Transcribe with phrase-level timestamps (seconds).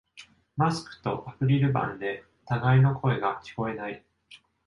[0.57, 4.03] マスクとアクリル板で互いの声が聞こえない